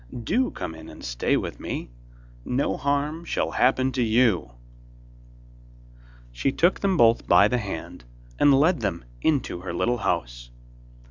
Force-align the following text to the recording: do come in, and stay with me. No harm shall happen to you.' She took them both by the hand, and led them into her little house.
do 0.23 0.49
come 0.49 0.73
in, 0.73 0.89
and 0.89 1.03
stay 1.05 1.37
with 1.37 1.59
me. 1.59 1.91
No 2.43 2.75
harm 2.75 3.23
shall 3.23 3.51
happen 3.51 3.91
to 3.91 4.01
you.' 4.01 4.51
She 6.31 6.51
took 6.51 6.79
them 6.79 6.97
both 6.97 7.27
by 7.27 7.47
the 7.47 7.59
hand, 7.59 8.05
and 8.39 8.51
led 8.59 8.79
them 8.79 9.05
into 9.21 9.59
her 9.61 9.75
little 9.75 9.99
house. 9.99 10.49